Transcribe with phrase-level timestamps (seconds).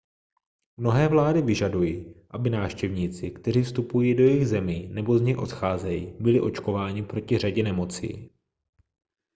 [0.77, 6.41] mnohé vlády vyžadují aby návštěvníci kteří vstupují do jejich zemí nebo z nich odcházejí byli
[6.41, 8.31] očkováni proti řadě nemocí